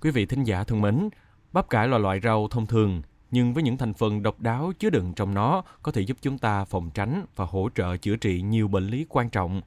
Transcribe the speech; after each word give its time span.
Quý 0.00 0.10
vị 0.10 0.26
thính 0.26 0.44
giả 0.44 0.64
thân 0.64 0.80
mến, 0.80 1.08
bắp 1.52 1.70
cải 1.70 1.88
là 1.88 1.98
loại 1.98 2.20
rau 2.22 2.48
thông 2.48 2.66
thường, 2.66 3.02
nhưng 3.30 3.54
với 3.54 3.62
những 3.62 3.76
thành 3.76 3.94
phần 3.94 4.22
độc 4.22 4.40
đáo 4.40 4.72
chứa 4.78 4.90
đựng 4.90 5.12
trong 5.16 5.34
nó 5.34 5.62
có 5.82 5.92
thể 5.92 6.00
giúp 6.00 6.16
chúng 6.20 6.38
ta 6.38 6.64
phòng 6.64 6.90
tránh 6.94 7.26
và 7.36 7.44
hỗ 7.44 7.68
trợ 7.74 7.96
chữa 7.96 8.16
trị 8.16 8.42
nhiều 8.42 8.68
bệnh 8.68 8.86
lý 8.86 9.06
quan 9.08 9.30
trọng. 9.30 9.60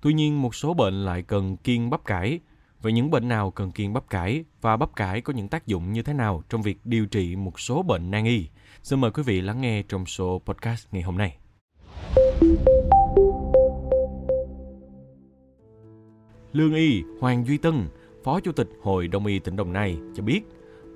Tuy 0.00 0.12
nhiên, 0.12 0.42
một 0.42 0.54
số 0.54 0.74
bệnh 0.74 1.04
lại 1.04 1.22
cần 1.22 1.56
kiêng 1.56 1.90
bắp 1.90 2.04
cải. 2.04 2.40
Vậy 2.82 2.92
những 2.92 3.10
bệnh 3.10 3.28
nào 3.28 3.50
cần 3.50 3.72
kiêng 3.72 3.92
bắp 3.92 4.10
cải 4.10 4.44
và 4.60 4.76
bắp 4.76 4.96
cải 4.96 5.20
có 5.20 5.32
những 5.32 5.48
tác 5.48 5.66
dụng 5.66 5.92
như 5.92 6.02
thế 6.02 6.12
nào 6.12 6.42
trong 6.48 6.62
việc 6.62 6.78
điều 6.84 7.06
trị 7.06 7.36
một 7.36 7.60
số 7.60 7.82
bệnh 7.82 8.10
nan 8.10 8.24
y? 8.24 8.48
Xin 8.82 9.00
mời 9.00 9.10
quý 9.10 9.22
vị 9.22 9.40
lắng 9.40 9.60
nghe 9.60 9.82
trong 9.82 10.06
số 10.06 10.42
podcast 10.46 10.86
ngày 10.92 11.02
hôm 11.02 11.18
nay. 11.18 11.36
Lương 16.52 16.74
y 16.74 17.02
Hoàng 17.20 17.44
Duy 17.44 17.58
Tân, 17.58 17.88
Phó 18.24 18.40
Chủ 18.40 18.52
tịch 18.52 18.68
Hội 18.80 19.08
Đông 19.08 19.26
y 19.26 19.38
tỉnh 19.38 19.56
Đồng 19.56 19.72
Nai 19.72 19.98
cho 20.14 20.22
biết, 20.22 20.40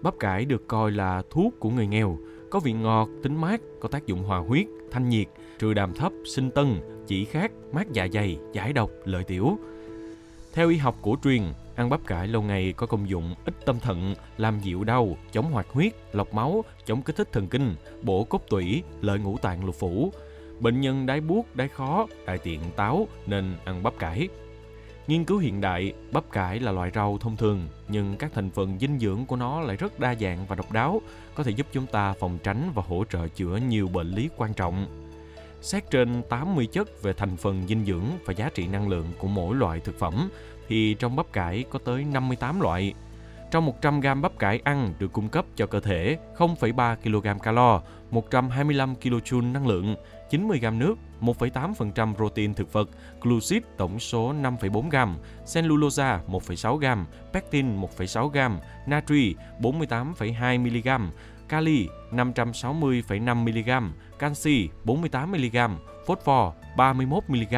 bắp 0.03 0.19
cải 0.19 0.45
được 0.45 0.69
coi 0.69 0.93
là 0.93 1.23
thuốc 1.31 1.55
của 1.61 1.71
người 1.71 1.87
nghèo, 1.87 2.19
có 2.51 2.61
vị 2.61 2.73
ngọt, 2.73 3.09
tính 3.23 3.41
mát, 3.41 3.61
có 3.81 3.89
tác 3.89 4.07
dụng 4.07 4.23
hòa 4.23 4.39
huyết, 4.39 4.67
thanh 4.91 5.09
nhiệt, 5.09 5.27
trừ 5.59 5.75
đàm 5.75 5.95
thấp, 5.95 6.13
sinh 6.35 6.51
tân, 6.51 6.81
chỉ 7.07 7.25
khát, 7.25 7.53
mát 7.73 7.93
dạ 7.93 8.09
dày, 8.13 8.39
giải 8.53 8.73
độc, 8.73 8.91
lợi 9.05 9.25
tiểu. 9.25 9.59
Theo 10.53 10.69
y 10.69 10.77
học 10.77 10.97
cổ 11.03 11.17
truyền, 11.25 11.43
ăn 11.75 11.91
bắp 11.91 12.07
cải 12.07 12.29
lâu 12.29 12.43
ngày 12.43 12.73
có 12.77 12.87
công 12.87 13.09
dụng 13.09 13.35
ít 13.45 13.55
tâm 13.67 13.81
thận, 13.81 14.15
làm 14.37 14.61
dịu 14.61 14.85
đau, 14.85 15.17
chống 15.33 15.53
hoạt 15.53 15.67
huyết, 15.73 15.93
lọc 16.13 16.35
máu, 16.35 16.65
chống 16.87 17.03
kích 17.03 17.17
thích 17.17 17.33
thần 17.33 17.49
kinh, 17.49 17.75
bổ 18.03 18.25
cốt 18.25 18.43
tủy, 18.51 18.83
lợi 19.01 19.19
ngũ 19.19 19.39
tạng 19.39 19.65
lục 19.65 19.75
phủ. 19.75 20.13
Bệnh 20.61 20.81
nhân 20.81 21.07
đái 21.07 21.21
buốt, 21.21 21.57
đái 21.57 21.69
khó, 21.69 22.07
đại 22.27 22.39
tiện 22.39 22.61
táo 22.77 23.09
nên 23.27 23.55
ăn 23.65 23.83
bắp 23.83 23.99
cải. 23.99 24.29
Nghiên 25.07 25.25
cứu 25.25 25.39
hiện 25.39 25.61
đại, 25.61 25.93
bắp 26.13 26.31
cải 26.31 26.61
là 26.61 26.73
loại 26.73 26.91
rau 26.95 27.19
thông 27.21 27.37
thường, 27.37 27.69
nhưng 27.89 28.17
các 28.17 28.33
thành 28.35 28.51
phần 28.51 28.79
dinh 28.79 28.99
dưỡng 28.99 29.27
của 29.27 29.37
nó 29.37 29.61
lại 29.61 29.77
rất 29.77 30.01
đa 30.01 30.15
dạng 30.15 30.47
và 30.47 30.57
độc 30.57 30.73
đáo, 30.73 31.01
có 31.35 31.45
thể 31.45 31.51
giúp 31.51 31.67
chúng 31.73 31.87
ta 31.87 32.13
phòng 32.13 32.39
tránh 32.43 32.73
và 32.75 32.83
hỗ 32.87 33.05
trợ 33.11 33.29
chữa 33.29 33.57
nhiều 33.57 33.89
bệnh 33.89 34.11
lý 34.11 34.29
quan 34.37 34.55
trọng. 34.55 34.87
Xét 35.61 35.91
trên 35.91 36.23
80 36.29 36.67
chất 36.67 37.03
về 37.03 37.13
thành 37.13 37.37
phần 37.37 37.67
dinh 37.67 37.85
dưỡng 37.85 38.05
và 38.25 38.33
giá 38.33 38.51
trị 38.55 38.67
năng 38.67 38.89
lượng 38.89 39.07
của 39.19 39.29
mỗi 39.29 39.55
loại 39.55 39.81
thực 39.81 39.99
phẩm, 39.99 40.31
thì 40.69 40.95
trong 40.95 41.17
bắp 41.17 41.33
cải 41.33 41.65
có 41.71 41.79
tới 41.79 42.05
58 42.05 42.61
loại. 42.61 42.95
Trong 43.55 43.67
100 43.67 44.01
g 44.01 44.07
bắp 44.23 44.39
cải 44.39 44.61
ăn 44.65 44.95
được 44.99 45.13
cung 45.13 45.29
cấp 45.29 45.47
cho 45.57 45.67
cơ 45.67 45.81
thể 45.81 46.19
0,3 46.37 46.97
kg 46.97 47.41
calo, 47.43 47.83
125 48.11 48.95
kJ 48.95 49.53
năng 49.53 49.67
lượng, 49.67 49.97
90 50.31 50.59
g 50.59 50.67
nước, 50.73 50.95
1,8% 51.21 52.15
protein 52.15 52.55
thực 52.55 52.73
vật, 52.73 52.89
glucid 53.21 53.63
tổng 53.77 54.01
số 54.01 54.33
5,4 54.33 54.91
g, 54.91 54.97
cellulosa 55.55 56.21
1,6 56.29 56.79
g, 56.79 56.87
pectin 57.33 57.81
1,6 57.81 58.29
g, 58.29 58.39
natri 58.87 59.35
48,2 59.61 60.61
mg, 60.61 61.11
kali 61.49 61.89
560,5 62.13 63.35
mg, 63.45 63.93
canxi 64.19 64.69
48 64.85 65.33
mg, 65.33 65.57
phosphor 66.07 66.53
31 66.77 67.25
mg, 67.29 67.55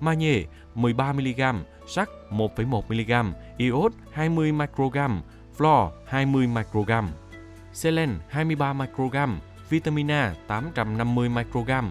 magie 0.00 0.44
13 0.74 1.12
mg, 1.12 1.40
sắt 1.86 2.08
1,1 2.30 2.82
mg, 2.88 3.34
iốt 3.56 3.92
20 4.12 4.52
microgram, 4.52 5.22
Flor 5.58 5.90
20 6.06 6.46
microgram, 6.46 7.10
selen 7.74 8.22
23 8.30 8.78
microgram, 8.78 9.42
vitamin 9.66 10.10
A 10.14 10.30
850 10.46 11.26
microgram, 11.34 11.90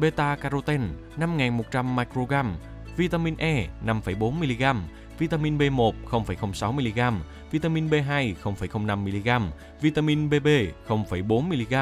beta 0.00 0.32
carotene 0.40 0.96
5100 1.20 1.84
microgram, 1.92 2.56
vitamin 2.96 3.36
E 3.36 3.68
5,4 3.84 4.16
mg, 4.16 4.64
vitamin 5.20 5.58
B1 5.60 5.92
0,06 6.08 6.72
mg, 6.72 7.00
vitamin 7.52 7.84
B2 7.92 8.40
0,05 8.40 8.96
mg, 8.96 9.28
vitamin 9.82 10.28
BB 10.32 10.72
0,4 10.88 11.42
mg, 11.52 11.74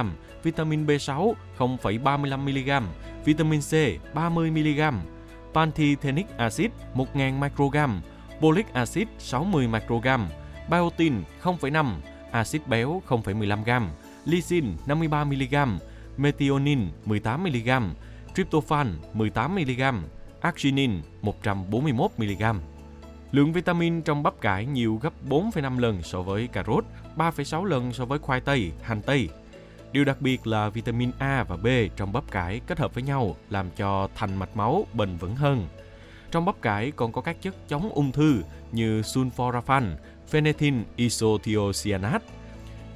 vitamin 0.42 0.82
B6 0.82 1.36
0,35 1.54 2.42
mg, 2.42 2.70
vitamin 3.22 3.62
C 3.62 4.00
30 4.14 4.50
mg, 4.50 4.82
pantothenic 5.54 6.26
acid 6.42 6.74
1000 6.98 7.38
microgram, 7.38 8.02
bolic 8.42 8.66
acid 8.74 9.06
60 9.18 9.70
microgram, 9.70 10.26
biotin 10.68 11.14
0,5, 11.42 11.94
axit 12.30 12.68
béo 12.68 13.02
0,15 13.08 13.64
g, 13.64 13.70
lysine 14.24 14.68
53 14.86 15.24
mg, 15.24 15.56
methionine 16.16 16.86
18 17.04 17.42
mg, 17.44 17.70
tryptophan 18.34 18.98
18 19.12 19.54
mg, 19.54 19.82
arginine 20.40 20.94
141 21.22 22.10
mg. 22.18 22.42
Lượng 23.32 23.52
vitamin 23.52 24.02
trong 24.02 24.22
bắp 24.22 24.40
cải 24.40 24.66
nhiều 24.66 24.98
gấp 25.02 25.12
4,5 25.28 25.78
lần 25.78 26.02
so 26.02 26.22
với 26.22 26.46
cà 26.46 26.64
rốt, 26.66 26.84
3,6 27.16 27.64
lần 27.64 27.92
so 27.92 28.04
với 28.04 28.18
khoai 28.18 28.40
tây, 28.40 28.72
hành 28.82 29.02
tây. 29.02 29.28
Điều 29.92 30.04
đặc 30.04 30.20
biệt 30.20 30.46
là 30.46 30.68
vitamin 30.68 31.10
A 31.18 31.44
và 31.48 31.56
B 31.56 31.66
trong 31.96 32.12
bắp 32.12 32.30
cải 32.30 32.60
kết 32.66 32.78
hợp 32.78 32.94
với 32.94 33.02
nhau 33.02 33.36
làm 33.50 33.70
cho 33.76 34.08
thành 34.14 34.36
mạch 34.36 34.56
máu 34.56 34.86
bền 34.92 35.16
vững 35.16 35.36
hơn. 35.36 35.66
Trong 36.30 36.44
bắp 36.44 36.62
cải 36.62 36.90
còn 36.90 37.12
có 37.12 37.20
các 37.20 37.42
chất 37.42 37.68
chống 37.68 37.90
ung 37.90 38.12
thư 38.12 38.42
như 38.72 39.00
sulforaphane, 39.00 39.90
phenetin 40.28 40.84
isothiocyanate. 40.96 42.24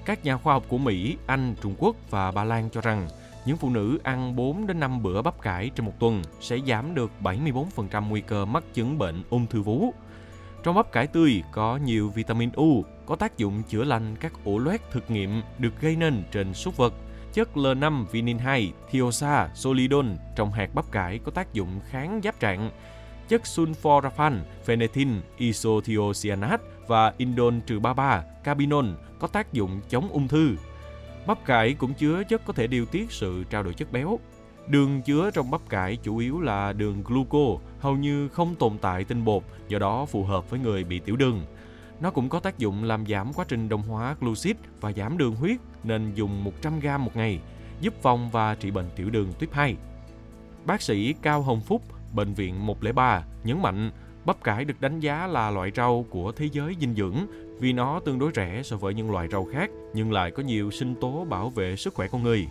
Các 0.05 0.25
nhà 0.25 0.37
khoa 0.37 0.55
học 0.55 0.65
của 0.69 0.79
Mỹ, 0.79 1.17
Anh, 1.27 1.55
Trung 1.63 1.75
Quốc 1.79 1.97
và 2.11 2.31
Ba 2.31 2.45
Lan 2.45 2.69
cho 2.73 2.81
rằng 2.81 3.09
những 3.47 3.57
phụ 3.57 3.71
nữ 3.71 3.99
ăn 4.03 4.37
4 4.37 4.67
đến 4.67 4.81
5 4.81 5.03
bữa 5.03 5.23
bắp 5.23 5.41
cải 5.41 5.71
trong 5.75 5.87
một 5.87 5.93
tuần 5.99 6.23
sẽ 6.41 6.59
giảm 6.67 6.95
được 6.95 7.11
74% 7.23 8.09
nguy 8.09 8.21
cơ 8.21 8.45
mắc 8.45 8.65
chứng 8.75 8.99
bệnh 8.99 9.23
ung 9.31 9.47
thư 9.47 9.63
vú. 9.63 9.95
Trong 10.63 10.75
bắp 10.75 10.93
cải 10.93 11.07
tươi 11.07 11.43
có 11.53 11.77
nhiều 11.77 12.11
vitamin 12.11 12.51
U, 12.55 12.85
có 13.07 13.17
tác 13.17 13.39
dụng 13.39 13.63
chữa 13.69 13.85
lành 13.85 14.17
các 14.17 14.33
ổ 14.45 14.59
loét 14.59 14.81
thực 14.91 15.11
nghiệm 15.11 15.43
được 15.59 15.81
gây 15.81 15.97
nên 15.97 16.23
trên 16.33 16.55
súc 16.55 16.77
vật. 16.77 16.95
Chất 17.33 17.49
L5 17.55 18.05
vinin 18.05 18.39
2, 18.39 18.73
thiosa, 18.91 19.49
solidol 19.55 20.07
trong 20.37 20.53
hạt 20.53 20.75
bắp 20.75 20.91
cải 20.93 21.19
có 21.19 21.31
tác 21.31 21.53
dụng 21.53 21.81
kháng 21.91 22.21
giáp 22.25 22.41
trạng. 22.41 22.71
Chất 23.29 23.43
sulforaphane, 23.43 24.39
phenetin, 24.65 25.09
isothiocyanate 25.37 26.63
và 26.87 27.13
indol 27.19 27.55
33, 27.69 28.23
carbinol 28.45 28.87
có 29.19 29.29
tác 29.29 29.53
dụng 29.53 29.81
chống 29.89 30.09
ung 30.09 30.29
thư. 30.29 30.57
Bắp 31.27 31.45
cải 31.45 31.75
cũng 31.75 31.95
chứa 31.95 32.23
chất 32.29 32.43
có 32.45 32.53
thể 32.53 32.67
điều 32.67 32.87
tiết 32.87 33.13
sự 33.13 33.45
trao 33.51 33.63
đổi 33.63 33.75
chất 33.75 33.93
béo. 33.93 34.19
Đường 34.67 35.03
chứa 35.03 35.31
trong 35.35 35.51
bắp 35.51 35.69
cải 35.69 35.97
chủ 35.97 36.17
yếu 36.17 36.41
là 36.41 36.73
đường 36.73 37.03
gluco, 37.05 37.63
hầu 37.81 37.97
như 37.97 38.29
không 38.29 38.55
tồn 38.55 38.79
tại 38.79 39.05
tinh 39.05 39.25
bột, 39.25 39.43
do 39.69 39.79
đó 39.79 40.05
phù 40.05 40.25
hợp 40.25 40.51
với 40.51 40.61
người 40.61 40.85
bị 40.85 40.99
tiểu 40.99 41.17
đường. 41.17 41.41
Nó 42.01 42.11
cũng 42.11 42.29
có 42.29 42.41
tác 42.41 42.59
dụng 42.59 42.85
làm 42.85 43.07
giảm 43.07 43.33
quá 43.33 43.45
trình 43.49 43.69
đồng 43.69 43.83
hóa 43.83 44.17
glucid 44.21 44.57
và 44.81 44.93
giảm 44.93 45.19
đường 45.19 45.35
huyết, 45.35 45.57
nên 45.85 46.15
dùng 46.15 46.45
100g 46.63 46.99
một 46.99 47.17
ngày, 47.17 47.41
giúp 47.81 47.95
phòng 48.03 48.31
và 48.31 48.55
trị 48.55 48.71
bệnh 48.71 48.91
tiểu 48.97 49.11
đường 49.11 49.33
tuyếp 49.39 49.53
2. 49.53 49.77
Bác 50.65 50.83
sĩ 50.83 51.15
Cao 51.23 51.43
Hồng 51.43 51.61
Phúc, 51.61 51.83
Bệnh 52.15 52.35
viện 52.35 52.67
103 52.67 53.25
nhấn 53.45 53.63
mạnh 53.63 53.91
bắp 54.25 54.45
cải 54.45 54.65
được 54.65 54.81
đánh 54.81 55.01
giá 55.01 55.27
là 55.27 55.51
loại 55.51 55.71
rau 55.77 56.07
của 56.11 56.33
thế 56.33 56.49
giới 56.53 56.77
dinh 56.81 56.95
dưỡng 56.95 57.17
vì 57.61 57.73
nó 57.73 58.01
tương 58.01 58.19
đối 58.19 58.33
rẻ 58.35 58.63
so 58.65 58.77
với 58.77 58.95
những 58.95 59.11
loại 59.11 59.29
rau 59.29 59.45
khác 59.53 59.71
nhưng 59.95 60.13
lại 60.13 60.31
có 60.31 60.43
nhiều 60.43 60.71
sinh 60.71 60.95
tố 60.95 61.27
bảo 61.31 61.51
vệ 61.51 61.77
sức 61.77 61.95
khỏe 61.95 62.09
con 62.09 62.23
người. 62.23 62.47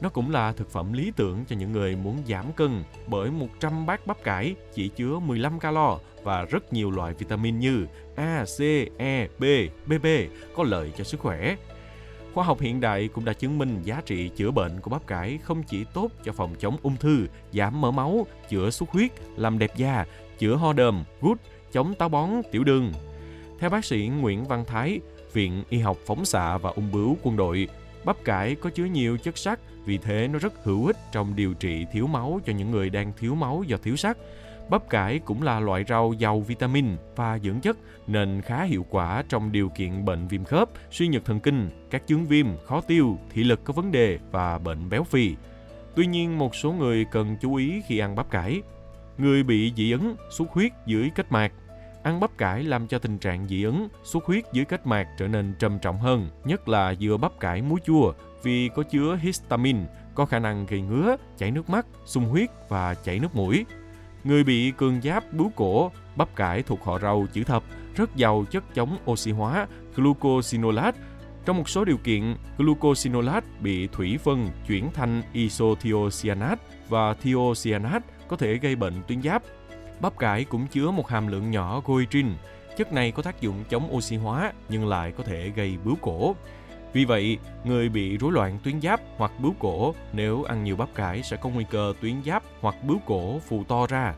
Nó 0.00 0.08
cũng 0.08 0.30
là 0.30 0.52
thực 0.52 0.70
phẩm 0.70 0.92
lý 0.92 1.12
tưởng 1.16 1.44
cho 1.48 1.56
những 1.56 1.72
người 1.72 1.96
muốn 1.96 2.22
giảm 2.28 2.52
cân 2.52 2.84
bởi 3.06 3.30
100 3.30 3.86
bát 3.86 4.06
bắp 4.06 4.24
cải 4.24 4.54
chỉ 4.74 4.88
chứa 4.88 5.18
15 5.18 5.60
calo 5.60 5.98
và 6.22 6.44
rất 6.44 6.72
nhiều 6.72 6.90
loại 6.90 7.14
vitamin 7.14 7.58
như 7.58 7.86
A, 8.16 8.44
C, 8.58 8.60
E, 8.98 9.28
B, 9.38 9.44
BB 9.86 10.06
có 10.56 10.64
lợi 10.64 10.92
cho 10.96 11.04
sức 11.04 11.20
khỏe. 11.20 11.56
Khoa 12.34 12.44
học 12.44 12.60
hiện 12.60 12.80
đại 12.80 13.08
cũng 13.08 13.24
đã 13.24 13.32
chứng 13.32 13.58
minh 13.58 13.82
giá 13.82 14.02
trị 14.06 14.28
chữa 14.28 14.50
bệnh 14.50 14.80
của 14.80 14.90
bắp 14.90 15.06
cải 15.06 15.38
không 15.42 15.62
chỉ 15.62 15.84
tốt 15.84 16.10
cho 16.24 16.32
phòng 16.32 16.54
chống 16.58 16.76
ung 16.82 16.96
thư, 16.96 17.26
giảm 17.52 17.80
mỡ 17.80 17.90
máu, 17.90 18.26
chữa 18.48 18.70
xuất 18.70 18.90
huyết, 18.90 19.10
làm 19.36 19.58
đẹp 19.58 19.76
da, 19.76 20.04
chữa 20.38 20.56
ho 20.56 20.72
đờm, 20.72 21.04
gút, 21.20 21.38
chống 21.72 21.94
táo 21.94 22.08
bón, 22.08 22.30
tiểu 22.50 22.64
đường. 22.64 22.92
Theo 23.58 23.70
bác 23.70 23.84
sĩ 23.84 24.10
Nguyễn 24.20 24.44
Văn 24.44 24.64
Thái, 24.66 25.00
Viện 25.32 25.64
Y 25.68 25.78
học 25.78 25.96
phóng 26.06 26.24
xạ 26.24 26.58
và 26.58 26.70
ung 26.70 26.92
bướu 26.92 27.16
quân 27.22 27.36
đội, 27.36 27.68
bắp 28.04 28.24
cải 28.24 28.54
có 28.54 28.70
chứa 28.70 28.84
nhiều 28.84 29.16
chất 29.16 29.38
sắt, 29.38 29.60
vì 29.84 29.98
thế 29.98 30.28
nó 30.28 30.38
rất 30.38 30.52
hữu 30.64 30.86
ích 30.86 30.96
trong 31.12 31.36
điều 31.36 31.54
trị 31.54 31.86
thiếu 31.92 32.06
máu 32.06 32.40
cho 32.46 32.52
những 32.52 32.70
người 32.70 32.90
đang 32.90 33.12
thiếu 33.18 33.34
máu 33.34 33.64
do 33.66 33.76
thiếu 33.82 33.96
sắt. 33.96 34.18
Bắp 34.68 34.88
cải 34.90 35.18
cũng 35.18 35.42
là 35.42 35.60
loại 35.60 35.84
rau 35.88 36.12
giàu 36.12 36.40
vitamin 36.40 36.86
và 37.16 37.38
dưỡng 37.38 37.60
chất 37.60 37.76
nên 38.06 38.40
khá 38.40 38.62
hiệu 38.62 38.86
quả 38.90 39.24
trong 39.28 39.52
điều 39.52 39.68
kiện 39.68 40.04
bệnh 40.04 40.28
viêm 40.28 40.44
khớp, 40.44 40.68
suy 40.90 41.08
nhược 41.08 41.24
thần 41.24 41.40
kinh, 41.40 41.70
các 41.90 42.06
chứng 42.06 42.26
viêm, 42.26 42.46
khó 42.64 42.80
tiêu, 42.80 43.18
thị 43.30 43.44
lực 43.44 43.64
có 43.64 43.72
vấn 43.72 43.92
đề 43.92 44.18
và 44.30 44.58
bệnh 44.58 44.88
béo 44.88 45.04
phì. 45.04 45.34
Tuy 45.94 46.06
nhiên, 46.06 46.38
một 46.38 46.54
số 46.54 46.72
người 46.72 47.04
cần 47.04 47.36
chú 47.40 47.54
ý 47.54 47.82
khi 47.86 47.98
ăn 47.98 48.14
bắp 48.14 48.30
cải. 48.30 48.62
Người 49.18 49.42
bị 49.42 49.72
dị 49.76 49.92
ứng, 49.92 50.16
xuất 50.30 50.48
huyết 50.50 50.72
dưới 50.86 51.10
kết 51.14 51.32
mạc. 51.32 51.52
Ăn 52.02 52.20
bắp 52.20 52.38
cải 52.38 52.64
làm 52.64 52.88
cho 52.88 52.98
tình 52.98 53.18
trạng 53.18 53.48
dị 53.48 53.62
ứng, 53.62 53.88
xuất 54.04 54.24
huyết 54.24 54.44
dưới 54.52 54.64
kết 54.64 54.86
mạc 54.86 55.08
trở 55.18 55.28
nên 55.28 55.54
trầm 55.58 55.78
trọng 55.78 55.98
hơn, 55.98 56.28
nhất 56.44 56.68
là 56.68 56.94
dừa 56.94 57.16
bắp 57.16 57.40
cải 57.40 57.62
muối 57.62 57.80
chua 57.84 58.12
vì 58.42 58.68
có 58.68 58.82
chứa 58.82 59.18
histamine, 59.22 59.80
có 60.14 60.26
khả 60.26 60.38
năng 60.38 60.66
gây 60.66 60.80
ngứa, 60.80 61.16
chảy 61.38 61.50
nước 61.50 61.70
mắt, 61.70 61.86
sung 62.04 62.24
huyết 62.24 62.50
và 62.68 62.94
chảy 62.94 63.18
nước 63.18 63.34
mũi. 63.34 63.64
Người 64.24 64.44
bị 64.44 64.72
cường 64.76 65.02
giáp 65.02 65.32
bướu 65.32 65.52
cổ, 65.56 65.90
bắp 66.16 66.36
cải 66.36 66.62
thuộc 66.62 66.84
họ 66.84 66.98
rau 66.98 67.26
chữ 67.32 67.44
thập, 67.44 67.62
rất 67.96 68.16
giàu 68.16 68.44
chất 68.50 68.74
chống 68.74 68.98
oxy 69.10 69.30
hóa, 69.30 69.66
glucosinolate. 69.96 70.98
Trong 71.44 71.58
một 71.58 71.68
số 71.68 71.84
điều 71.84 71.96
kiện, 71.96 72.36
glucosinolate 72.58 73.46
bị 73.60 73.86
thủy 73.86 74.18
phân 74.24 74.48
chuyển 74.68 74.90
thành 74.92 75.22
isothiocyanate 75.32 76.62
và 76.88 77.14
thiocyanate 77.14 78.06
có 78.28 78.36
thể 78.36 78.54
gây 78.54 78.76
bệnh 78.76 79.02
tuyến 79.08 79.22
giáp. 79.22 79.42
Bắp 80.00 80.18
cải 80.18 80.44
cũng 80.44 80.66
chứa 80.66 80.90
một 80.90 81.08
hàm 81.08 81.26
lượng 81.26 81.50
nhỏ 81.50 81.82
goitrin. 81.84 82.26
Chất 82.76 82.92
này 82.92 83.12
có 83.12 83.22
tác 83.22 83.40
dụng 83.40 83.64
chống 83.70 83.94
oxy 83.94 84.16
hóa 84.16 84.52
nhưng 84.68 84.88
lại 84.88 85.12
có 85.12 85.24
thể 85.24 85.48
gây 85.56 85.76
bướu 85.84 85.96
cổ. 86.00 86.34
Vì 86.92 87.04
vậy, 87.04 87.38
người 87.64 87.88
bị 87.88 88.18
rối 88.18 88.32
loạn 88.32 88.58
tuyến 88.64 88.80
giáp 88.80 89.00
hoặc 89.16 89.32
bướu 89.40 89.54
cổ 89.58 89.94
nếu 90.12 90.42
ăn 90.42 90.64
nhiều 90.64 90.76
bắp 90.76 90.94
cải 90.94 91.22
sẽ 91.22 91.36
có 91.36 91.48
nguy 91.48 91.64
cơ 91.70 91.92
tuyến 92.00 92.22
giáp 92.24 92.42
hoặc 92.60 92.74
bướu 92.84 92.98
cổ 93.06 93.38
phù 93.38 93.64
to 93.64 93.86
ra. 93.86 94.14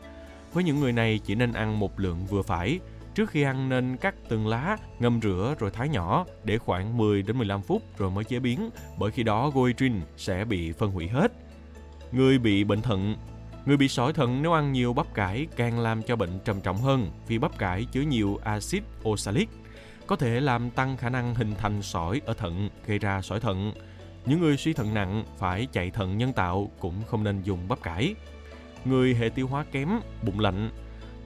Với 0.53 0.63
những 0.63 0.79
người 0.79 0.91
này 0.91 1.19
chỉ 1.25 1.35
nên 1.35 1.53
ăn 1.53 1.79
một 1.79 1.99
lượng 1.99 2.25
vừa 2.25 2.41
phải. 2.41 2.79
Trước 3.15 3.29
khi 3.29 3.41
ăn 3.41 3.69
nên 3.69 3.97
cắt 3.97 4.15
từng 4.29 4.47
lá, 4.47 4.77
ngâm 4.99 5.21
rửa 5.21 5.55
rồi 5.59 5.71
thái 5.71 5.89
nhỏ 5.89 6.25
để 6.43 6.57
khoảng 6.57 6.97
10 6.97 7.21
đến 7.21 7.37
15 7.37 7.61
phút 7.61 7.97
rồi 7.97 8.11
mới 8.11 8.23
chế 8.23 8.39
biến, 8.39 8.69
bởi 8.99 9.11
khi 9.11 9.23
đó 9.23 9.49
goitrin 9.49 10.01
sẽ 10.17 10.45
bị 10.45 10.71
phân 10.71 10.91
hủy 10.91 11.07
hết. 11.07 11.31
Người 12.11 12.37
bị 12.37 12.63
bệnh 12.63 12.81
thận 12.81 13.15
Người 13.65 13.77
bị 13.77 13.87
sỏi 13.87 14.13
thận 14.13 14.41
nếu 14.41 14.53
ăn 14.53 14.71
nhiều 14.71 14.93
bắp 14.93 15.13
cải 15.13 15.47
càng 15.55 15.79
làm 15.79 16.03
cho 16.03 16.15
bệnh 16.15 16.39
trầm 16.45 16.61
trọng 16.61 16.77
hơn 16.77 17.11
vì 17.27 17.37
bắp 17.37 17.57
cải 17.57 17.85
chứa 17.91 18.01
nhiều 18.01 18.39
axit 18.43 18.83
oxalic 19.03 19.49
có 20.07 20.15
thể 20.15 20.41
làm 20.41 20.69
tăng 20.69 20.97
khả 20.97 21.09
năng 21.09 21.35
hình 21.35 21.55
thành 21.57 21.81
sỏi 21.81 22.21
ở 22.25 22.33
thận, 22.33 22.69
gây 22.85 22.99
ra 22.99 23.21
sỏi 23.21 23.39
thận. 23.39 23.73
Những 24.25 24.41
người 24.41 24.57
suy 24.57 24.73
thận 24.73 24.93
nặng 24.93 25.23
phải 25.37 25.67
chạy 25.71 25.91
thận 25.91 26.17
nhân 26.17 26.33
tạo 26.33 26.71
cũng 26.79 27.03
không 27.07 27.23
nên 27.23 27.41
dùng 27.41 27.67
bắp 27.67 27.83
cải. 27.83 28.15
Người 28.85 29.15
hệ 29.15 29.29
tiêu 29.29 29.47
hóa 29.47 29.65
kém, 29.71 29.89
bụng 30.23 30.39
lạnh, 30.39 30.69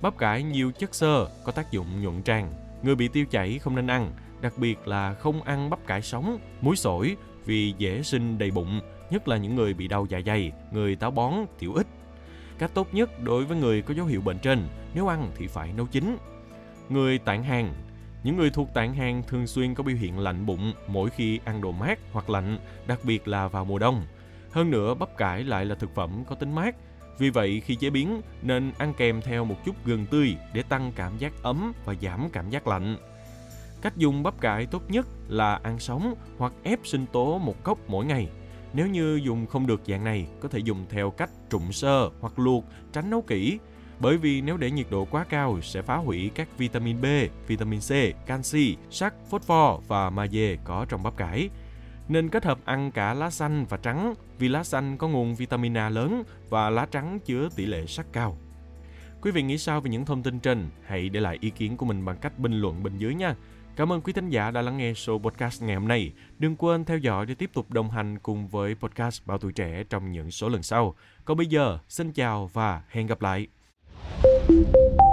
bắp 0.01 0.17
cải 0.17 0.43
nhiều 0.43 0.71
chất 0.71 0.95
xơ 0.95 1.27
có 1.45 1.51
tác 1.51 1.71
dụng 1.71 2.01
nhuận 2.01 2.23
tràng. 2.23 2.53
Người 2.83 2.95
bị 2.95 3.07
tiêu 3.07 3.25
chảy 3.31 3.59
không 3.59 3.75
nên 3.75 3.87
ăn, 3.87 4.11
đặc 4.41 4.53
biệt 4.57 4.87
là 4.87 5.13
không 5.13 5.41
ăn 5.41 5.69
bắp 5.69 5.87
cải 5.87 6.01
sống, 6.01 6.39
muối 6.61 6.75
sổi 6.75 7.15
vì 7.45 7.73
dễ 7.77 8.03
sinh 8.03 8.37
đầy 8.37 8.51
bụng, 8.51 8.81
nhất 9.09 9.27
là 9.27 9.37
những 9.37 9.55
người 9.55 9.73
bị 9.73 9.87
đau 9.87 10.05
dạ 10.09 10.19
dày, 10.25 10.51
người 10.71 10.95
táo 10.95 11.11
bón, 11.11 11.33
tiểu 11.59 11.73
ít. 11.73 11.87
Cách 12.59 12.71
tốt 12.73 12.93
nhất 12.93 13.23
đối 13.23 13.45
với 13.45 13.57
người 13.57 13.81
có 13.81 13.93
dấu 13.93 14.05
hiệu 14.05 14.21
bệnh 14.21 14.39
trên, 14.39 14.67
nếu 14.93 15.07
ăn 15.07 15.31
thì 15.35 15.47
phải 15.47 15.73
nấu 15.73 15.85
chín. 15.85 16.17
Người 16.89 17.17
tạng 17.17 17.43
hàng 17.43 17.73
những 18.24 18.38
người 18.38 18.50
thuộc 18.50 18.74
tạng 18.74 18.94
hàng 18.94 19.24
thường 19.27 19.48
xuyên 19.48 19.74
có 19.74 19.83
biểu 19.83 19.95
hiện 19.95 20.19
lạnh 20.19 20.45
bụng 20.45 20.74
mỗi 20.88 21.10
khi 21.10 21.39
ăn 21.45 21.62
đồ 21.62 21.71
mát 21.71 22.00
hoặc 22.12 22.30
lạnh, 22.30 22.57
đặc 22.88 23.00
biệt 23.04 23.27
là 23.27 23.48
vào 23.48 23.66
mùa 23.66 23.80
đông. 23.80 24.04
Hơn 24.51 24.71
nữa, 24.71 24.94
bắp 24.94 25.18
cải 25.18 25.44
lại 25.44 25.66
là 25.66 25.75
thực 25.75 25.95
phẩm 25.95 26.24
có 26.27 26.36
tính 26.36 26.56
mát. 26.56 26.75
Vì 27.18 27.30
vậy, 27.30 27.62
khi 27.66 27.75
chế 27.75 27.89
biến, 27.89 28.21
nên 28.42 28.71
ăn 28.77 28.94
kèm 28.98 29.21
theo 29.21 29.45
một 29.45 29.66
chút 29.66 29.86
gừng 29.86 30.06
tươi 30.06 30.36
để 30.54 30.63
tăng 30.63 30.92
cảm 30.95 31.18
giác 31.18 31.33
ấm 31.44 31.74
và 31.86 31.94
giảm 32.01 32.30
cảm 32.33 32.50
giác 32.50 32.68
lạnh. 32.68 32.98
Cách 33.81 33.98
dùng 33.98 34.24
bắp 34.24 34.42
cải 34.42 34.65
tốt 34.65 34.81
nhất 34.89 35.07
là 35.27 35.60
ăn 35.63 35.80
sống 35.80 36.13
hoặc 36.38 36.54
ép 36.63 36.80
sinh 36.83 37.06
tố 37.06 37.38
một 37.38 37.63
cốc 37.63 37.80
mỗi 37.88 38.06
ngày. 38.06 38.30
Nếu 38.74 38.88
như 38.88 39.19
dùng 39.24 39.45
không 39.45 39.68
được 39.68 39.81
dạng 39.88 40.04
này, 40.04 40.27
có 40.39 40.50
thể 40.50 40.60
dùng 40.60 40.86
theo 40.89 41.12
cách 41.12 41.30
trụng 41.50 41.72
sơ 41.72 42.10
hoặc 42.19 42.39
luộc, 42.39 42.65
tránh 42.94 43.10
nấu 43.10 43.22
kỹ 43.22 43.60
bởi 44.00 44.18
vì 44.18 44.42
nếu 44.42 44.57
để 44.57 44.72
nhiệt 44.72 44.88
độ 44.90 45.06
quá 45.06 45.25
cao 45.30 45.62
sẽ 45.62 45.81
phá 45.81 45.96
hủy 45.96 46.31
các 46.36 46.57
vitamin 46.57 47.01
B, 47.01 47.06
vitamin 47.48 47.80
C, 47.80 47.92
canxi, 48.28 48.78
sắt, 48.92 49.13
phosphor 49.30 49.84
và 49.88 50.10
magie 50.10 50.56
có 50.63 50.86
trong 50.90 51.04
bắp 51.04 51.18
cải. 51.18 51.50
Nên 52.07 52.30
kết 52.30 52.46
hợp 52.46 52.60
ăn 52.66 52.92
cả 52.92 53.13
lá 53.13 53.30
xanh 53.30 53.66
và 53.66 53.78
trắng 53.78 54.13
vì 54.40 54.48
lá 54.48 54.63
xanh 54.63 54.98
có 54.98 55.07
nguồn 55.07 55.36
vitamin 55.36 55.78
A 55.78 55.90
lớn 55.90 56.24
và 56.50 56.69
lá 56.69 56.88
trắng 56.92 57.19
chứa 57.25 57.50
tỷ 57.56 57.66
lệ 57.66 57.86
sắt 57.86 58.06
cao. 58.13 58.38
Quý 59.22 59.31
vị 59.31 59.42
nghĩ 59.42 59.57
sao 59.57 59.81
về 59.81 59.90
những 59.90 60.06
thông 60.06 60.24
tin 60.24 60.40
trên? 60.40 60.69
Hãy 60.86 61.10
để 61.10 61.19
lại 61.19 61.38
ý 61.42 61.50
kiến 61.50 61.78
của 61.78 61.86
mình 61.86 62.06
bằng 62.06 62.18
cách 62.18 62.40
bình 62.40 62.62
luận 62.62 62.84
bên 62.84 62.98
dưới 62.98 63.16
nha. 63.16 63.36
Cảm 63.75 63.92
ơn 63.92 64.01
quý 64.01 64.13
thính 64.13 64.30
giả 64.30 64.51
đã 64.51 64.62
lắng 64.62 64.78
nghe 64.78 64.94
show 64.94 65.19
podcast 65.19 65.63
ngày 65.63 65.75
hôm 65.75 65.88
nay. 65.88 66.13
Đừng 66.40 66.56
quên 66.56 66.86
theo 66.86 66.98
dõi 66.98 67.25
để 67.25 67.36
tiếp 67.36 67.50
tục 67.54 67.72
đồng 67.72 67.92
hành 67.92 68.19
cùng 68.19 68.48
với 68.48 68.75
podcast 68.75 69.25
Bảo 69.25 69.38
Tuổi 69.38 69.51
Trẻ 69.51 69.84
trong 69.90 70.12
những 70.12 70.31
số 70.31 70.50
lần 70.50 70.63
sau. 70.63 70.96
Còn 71.25 71.38
bây 71.38 71.48
giờ, 71.48 71.78
xin 71.88 72.12
chào 72.12 72.50
và 72.54 72.84
hẹn 72.90 73.07
gặp 73.07 73.22
lại. 73.22 73.48
Thank 74.07 74.50
you 74.50 75.08